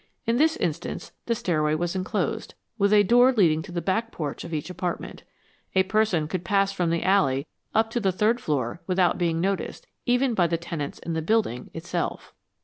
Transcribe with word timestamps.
In 0.25 0.37
this 0.37 0.57
instance 0.57 1.11
the 1.27 1.35
stairway 1.35 1.75
was 1.75 1.95
enclosed, 1.95 2.55
with 2.79 2.91
a 2.91 3.03
door 3.03 3.31
leading 3.33 3.61
to 3.61 3.71
the 3.71 3.83
back 3.83 4.11
porch 4.11 4.43
of 4.43 4.51
each 4.51 4.71
apartment. 4.71 5.21
A 5.75 5.83
person 5.83 6.27
could 6.27 6.43
pass 6.43 6.71
from 6.71 6.89
the 6.89 7.03
alley 7.03 7.45
up 7.75 7.91
to 7.91 7.99
the 7.99 8.11
third 8.11 8.41
floor 8.41 8.81
without 8.87 9.19
being 9.19 9.39
noticed, 9.39 9.85
even 10.07 10.33
by 10.33 10.47
tenants 10.47 10.97
in 10.97 11.13
the 11.13 11.21
building 11.21 11.69
itself. 11.75 12.33